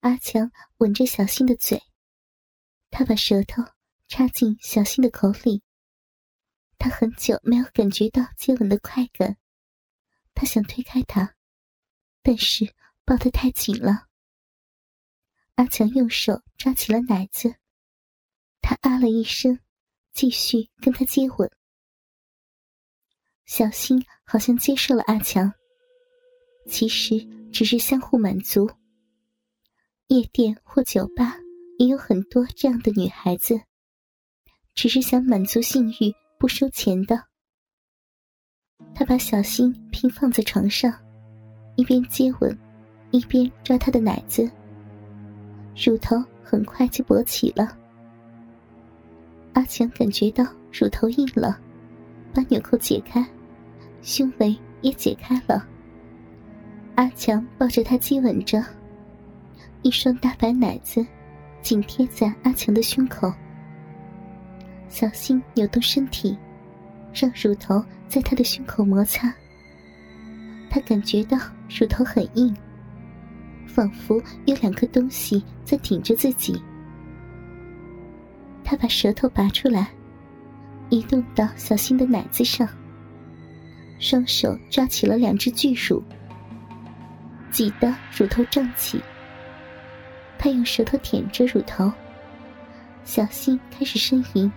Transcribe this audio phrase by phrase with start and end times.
[0.00, 1.82] 阿强吻着小新的嘴，
[2.90, 3.62] 他把舌头
[4.08, 5.62] 插进小新的口里。
[6.78, 9.36] 他很久没有感觉到接吻的快感，
[10.32, 11.34] 他想推开他，
[12.22, 12.74] 但是
[13.04, 14.06] 抱得太紧了。
[15.56, 17.56] 阿强用手抓起了奶子，
[18.62, 19.60] 他啊了一声，
[20.14, 21.50] 继续跟他接吻。
[23.44, 25.52] 小新好像接受了阿强，
[26.70, 27.18] 其实
[27.52, 28.70] 只是相互满足。
[30.10, 31.36] 夜店或酒吧
[31.78, 33.60] 也有很多这样的女孩子，
[34.74, 36.12] 只是想满足性欲。
[36.36, 37.22] 不收钱的，
[38.92, 40.92] 他把小新平放在床上，
[41.76, 42.58] 一边接吻，
[43.12, 44.50] 一边抓他的奶子。
[45.76, 47.78] 乳头很快就勃起了。
[49.52, 51.60] 阿强感觉到乳头硬了，
[52.34, 53.24] 把纽扣解开，
[54.02, 55.68] 胸围也解开了。
[56.96, 58.64] 阿强抱着他接吻着，
[59.82, 61.04] 一双大白奶子
[61.62, 63.32] 紧贴在阿强的胸口。
[64.88, 66.36] 小心扭动身体，
[67.14, 69.32] 让乳头在他的胸口摩擦。
[70.68, 71.38] 他感觉到
[71.68, 72.54] 乳头很硬，
[73.66, 76.60] 仿佛有两个东西在顶着自己。
[78.64, 79.88] 他把舌头拔出来，
[80.90, 82.68] 移动到小新的奶子上，
[83.98, 86.02] 双手抓起了两只巨乳，
[87.50, 89.00] 挤得乳头胀起。
[90.42, 91.92] 他用舌头舔着乳头，
[93.04, 94.50] 小新开始呻吟。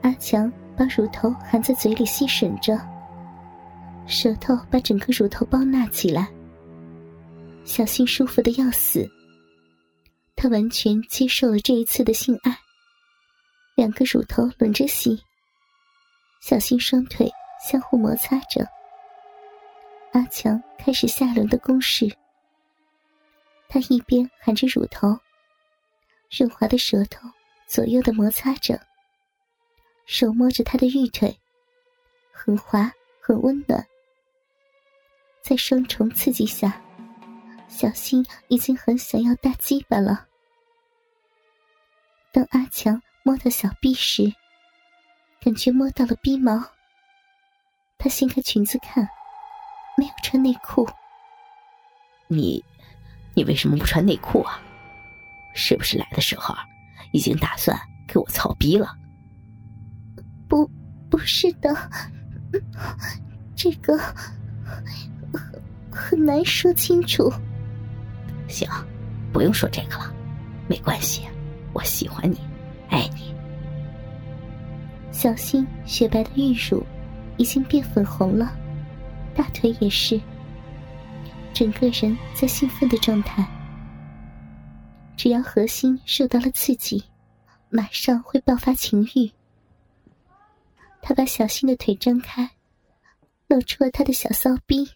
[0.00, 2.80] 阿强把乳头含在嘴里吸吮着，
[4.06, 6.26] 舌头把整个乳头包纳起来。
[7.62, 9.06] 小新舒服的要死，
[10.34, 12.56] 他完全接受了这一次的性爱。
[13.80, 15.24] 两个乳头轮着吸，
[16.42, 17.32] 小新双腿
[17.66, 18.68] 相互摩擦着。
[20.12, 22.06] 阿强开始下轮的攻势，
[23.70, 25.18] 他一边含着乳头，
[26.30, 27.26] 润滑的舌头
[27.66, 28.78] 左右的摩擦着，
[30.04, 31.34] 手摸着他的玉腿，
[32.32, 33.82] 很滑很温暖。
[35.40, 36.78] 在双重刺激下，
[37.66, 40.26] 小新已经很想要大鸡巴了。
[42.30, 44.34] 当阿强摸到小臂时，
[45.40, 46.60] 感觉摸到了逼毛，
[47.96, 49.08] 他掀开裙子看。
[49.96, 50.84] 没有穿内裤，
[52.26, 52.64] 你，
[53.32, 54.60] 你为什么不穿内裤啊？
[55.54, 56.52] 是不是来的时候
[57.12, 58.96] 已经打算给我操逼了？
[60.48, 60.68] 不，
[61.08, 61.72] 不是的，
[63.54, 63.96] 这个
[65.32, 67.32] 很很难说清楚。
[68.48, 68.68] 行，
[69.32, 70.12] 不用说这个了，
[70.68, 71.28] 没关系，
[71.72, 72.40] 我喜欢你，
[72.90, 73.34] 爱你。
[75.12, 76.84] 小新雪白的玉乳
[77.36, 78.56] 已经变粉红了。
[79.34, 80.20] 大腿也是，
[81.54, 83.46] 整个人在兴奋的状态。
[85.16, 87.04] 只要核心受到了刺激，
[87.68, 89.30] 马上会爆发情欲。
[91.02, 92.50] 他把小新的腿张开，
[93.46, 94.90] 露出了他的小骚逼，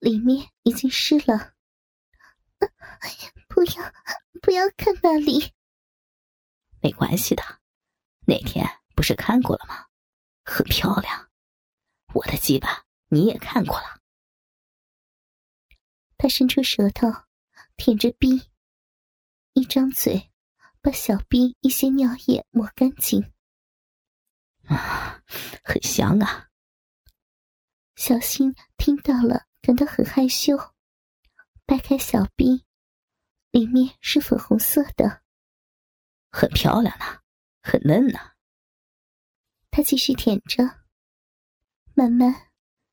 [0.00, 1.52] 里面已经湿了。
[3.48, 3.92] 不要，
[4.42, 5.52] 不要看那里。
[6.80, 7.42] 没关系的，
[8.26, 9.86] 那天不是看过了吗？
[10.44, 11.30] 很漂亮，
[12.14, 12.84] 我的鸡巴。
[13.12, 14.00] 你也看过了。
[16.16, 17.08] 他伸出舌头
[17.76, 18.48] 舔着逼，
[19.52, 20.30] 一张嘴
[20.80, 23.32] 把小逼一些尿液抹干净。
[24.66, 25.20] 啊，
[25.64, 26.50] 很香啊！
[27.96, 30.56] 小新听到了，感到很害羞，
[31.66, 32.64] 掰开小逼，
[33.50, 35.19] 里面是粉红色的，
[36.30, 37.04] 很漂亮呢，
[37.60, 38.18] 很嫩呢。
[39.70, 40.64] 他继续舔着，
[41.94, 42.48] 慢慢。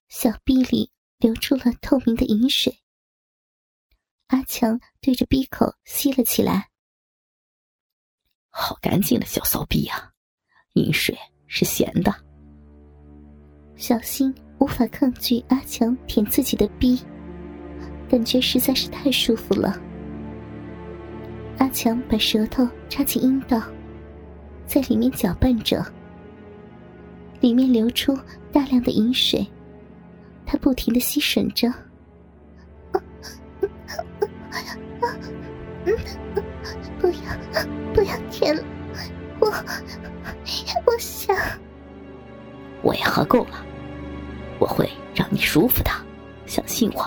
[0.09, 2.81] 小臂里流出了透明的饮水，
[4.28, 6.70] 阿强对着鼻口吸了起来。
[8.50, 10.14] 好干净的小骚逼啊！
[10.75, 12.16] 饮水是咸的。
[13.75, 17.06] 小新无法抗拒阿强舔自己的逼，
[18.10, 19.78] 感觉实在是太舒服了。
[21.68, 23.62] 阿强把舌头插进阴道，
[24.66, 25.86] 在里面搅拌着，
[27.42, 28.18] 里面流出
[28.54, 29.46] 大量的饮水。
[30.46, 31.69] 他不停的吸吮着，
[37.02, 38.63] 不要，不要舔了，
[39.42, 39.48] 我，
[40.86, 41.36] 我想，
[42.81, 43.66] 我也喝够了，
[44.58, 45.92] 我会让你舒服的，
[46.46, 47.06] 相信我。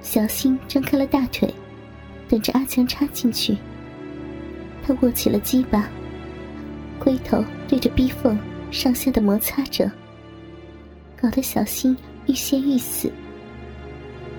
[0.00, 1.52] 小新张开了大腿，
[2.28, 3.56] 等着阿强插进去。
[4.82, 5.88] 他握起了鸡巴，
[6.98, 8.38] 龟头对着逼缝
[8.70, 9.90] 上下的摩擦着，
[11.20, 11.96] 搞得小新
[12.26, 13.10] 欲仙欲死。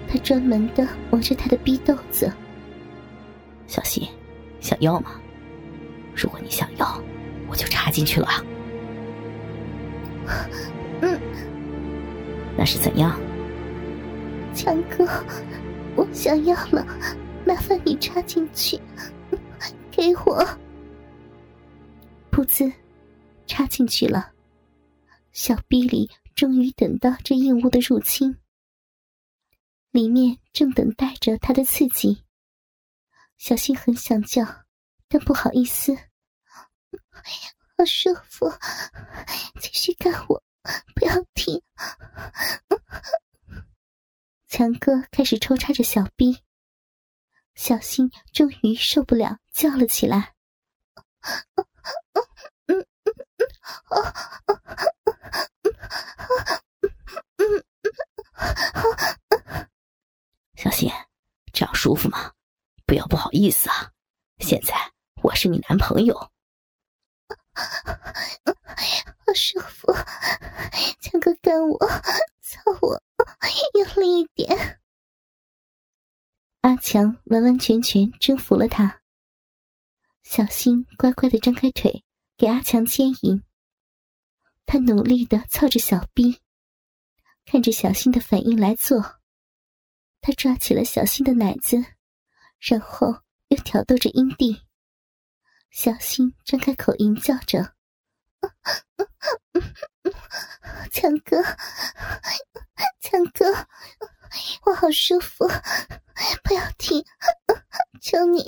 [0.07, 2.31] 他专门的磨着他的逼豆子。
[3.67, 4.07] 小新，
[4.59, 5.11] 想要吗？
[6.15, 7.01] 如果你想要，
[7.47, 8.27] 我就插进去了。
[11.01, 11.19] 嗯，
[12.57, 13.19] 那是怎样？
[14.53, 15.07] 强哥，
[15.95, 16.85] 我想要了，
[17.49, 18.79] 麻烦你插进去，
[19.89, 20.45] 给我。
[22.31, 22.71] 噗呲，
[23.47, 24.31] 插进去了，
[25.31, 28.37] 小逼里终于等到这硬物的入侵，
[29.89, 32.23] 里面正等待着他的刺激。
[33.39, 34.45] 小新很想叫，
[35.07, 35.97] 但不好意思。
[37.75, 38.47] 好舒服，
[39.59, 40.43] 继续干我，
[40.93, 41.59] 不要停。
[44.47, 46.37] 强哥开始抽插着小逼，
[47.59, 50.33] 小新终于受不了，叫了起来。
[60.55, 60.89] 小新，
[61.51, 62.31] 这样舒服吗？
[62.85, 63.91] 不要不好意思啊！
[64.37, 64.73] 现在
[65.21, 66.15] 我是你男朋友。
[66.15, 66.31] 好
[69.35, 69.93] 舒服，
[71.01, 71.77] 强哥干我，
[72.41, 73.03] 操我，
[73.73, 74.78] 用力一点。
[76.61, 79.01] 阿强完完全全征服了他。
[80.23, 82.03] 小新乖乖的张开腿，
[82.37, 83.43] 给阿强牵引。
[84.65, 86.41] 他努力的操着小臂，
[87.45, 89.19] 看着小新的反应来做。
[90.21, 91.77] 他抓起了小新的奶子，
[92.59, 94.63] 然后又挑逗着阴蒂。
[95.71, 97.73] 小新张开口吟叫着
[100.91, 101.41] ：“强哥，
[102.99, 103.45] 强哥，
[104.65, 105.47] 我好舒服，
[106.43, 107.03] 不要停，
[108.01, 108.43] 求你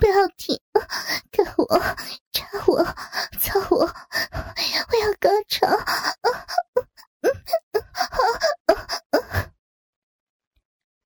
[0.00, 0.58] 不要停，
[1.30, 1.66] 干我，
[2.32, 2.84] 插我，
[3.38, 5.66] 操我，我要高潮！”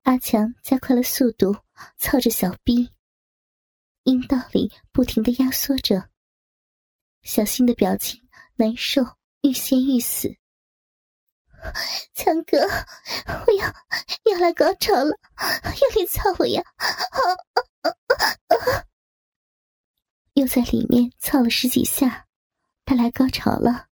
[0.03, 1.57] 阿强加快了速度，
[1.97, 2.91] 操着小逼。
[4.03, 6.09] 阴道里不停的压缩着，
[7.23, 8.21] 小新的表情
[8.55, 9.03] 难受，
[9.41, 10.37] 欲仙欲死。
[12.13, 12.57] 强哥，
[13.45, 13.67] 我要
[14.31, 15.11] 要来高潮了，
[15.81, 16.63] 用力操我呀！
[20.33, 22.25] 又在里面操了十几下，
[22.85, 23.87] 他来高潮了，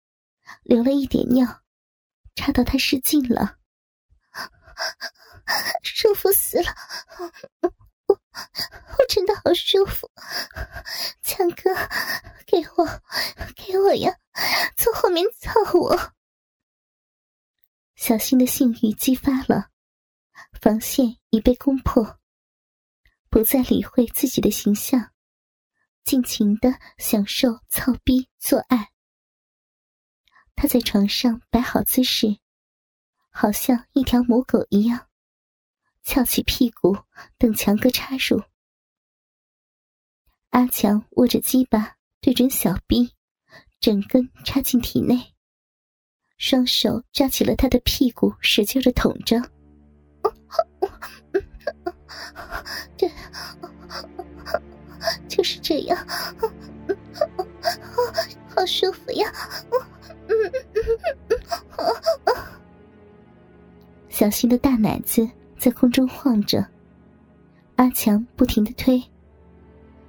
[0.63, 1.63] 流了一点尿，
[2.35, 3.57] 插到他失禁了，
[5.83, 6.75] 舒服死了。
[8.07, 8.15] 我
[8.99, 10.11] 我真的好舒服，
[11.23, 11.75] 强哥，
[12.47, 12.87] 给我，
[13.55, 14.17] 给我呀！
[14.77, 16.13] 从后面操我。
[18.01, 19.69] 小新的性欲激发了，
[20.59, 22.19] 防线已被攻破，
[23.29, 25.13] 不再理会自己的形象，
[26.03, 28.91] 尽情的享受操逼做爱。
[30.57, 32.39] 他在床上摆好姿势，
[33.29, 35.07] 好像一条母狗一样。
[36.03, 36.97] 翘起屁股，
[37.37, 38.43] 等强哥插入。
[40.49, 43.15] 阿强握着鸡巴，对准小逼，
[43.79, 45.35] 整根插进体内，
[46.41, 49.39] 双手抓起了他的屁股，使劲的捅着。
[52.97, 53.11] 对，
[55.29, 55.99] 就是这样，
[58.49, 59.31] 好舒服呀！
[64.09, 65.29] 小新的大奶子。
[65.59, 66.67] 在空中晃着，
[67.77, 68.99] 阿强不停的推。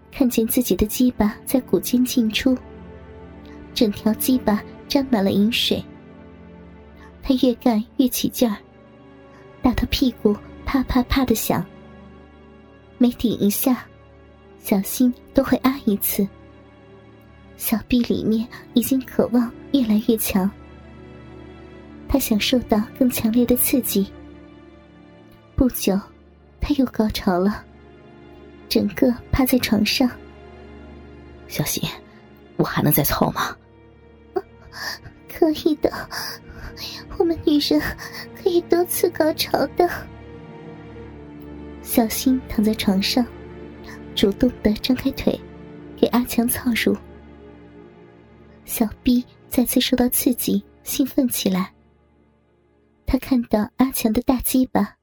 [0.09, 2.57] 看见自己的鸡巴在骨间进出，
[3.73, 5.83] 整条鸡巴沾满了饮水。
[7.23, 8.57] 他越干越起劲儿，
[9.61, 10.35] 打到屁股
[10.65, 11.65] 啪啪啪的响。
[12.97, 13.85] 每顶一下，
[14.59, 16.27] 小心都会啊一次。
[17.57, 20.49] 小臂里面已经渴望越来越强，
[22.07, 24.11] 他想受到更强烈的刺激。
[25.55, 25.99] 不久，
[26.59, 27.63] 他又高潮了，
[28.67, 30.09] 整个趴在床上。
[31.47, 31.87] 小新，
[32.57, 33.55] 我还能再凑吗？
[35.29, 35.91] 可以的，
[37.17, 37.79] 我们女人
[38.35, 39.89] 可以多次高潮的。
[41.81, 43.25] 小新躺在床上，
[44.15, 45.39] 主动的张开腿，
[45.97, 46.95] 给阿强操入。
[48.65, 51.73] 小 B 再次受到刺激，兴奋起来。
[53.05, 54.97] 他看到阿强的大鸡巴。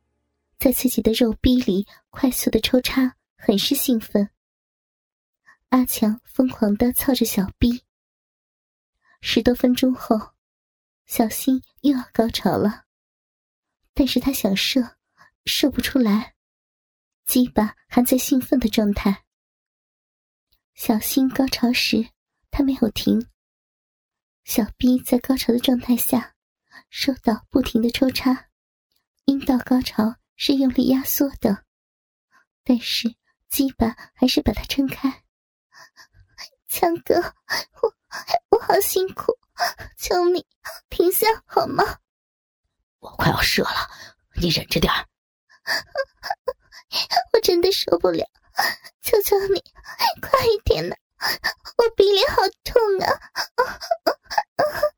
[0.58, 4.28] 在自己的肉逼里快速的抽插，很是兴奋。
[5.68, 7.80] 阿强疯狂的操着小逼。
[9.20, 10.18] 十多分钟后，
[11.08, 12.84] 小新又要高潮了，
[13.94, 14.98] 但是他想射，
[15.46, 16.34] 射不出来，
[17.24, 19.24] 鸡巴还在兴奋的状态。
[20.74, 22.10] 小新高潮时，
[22.50, 23.26] 他没有停。
[24.44, 26.36] 小臂在高潮的状态下，
[26.90, 28.50] 受到不停的抽插，
[29.24, 31.64] 阴道高潮是用力压缩的，
[32.62, 33.16] 但是
[33.48, 35.24] 鸡巴还是把它撑开。
[36.68, 37.14] 强哥，
[37.80, 37.94] 我
[38.50, 39.32] 我好辛苦，
[39.96, 40.46] 求你
[40.98, 41.84] 停下好吗？
[42.98, 43.88] 我快要射了，
[44.34, 44.92] 你忍着点。
[47.32, 48.26] 我真的受不了，
[49.00, 49.62] 求求你
[50.20, 50.84] 快一点，
[51.76, 53.06] 我鼻里好痛啊。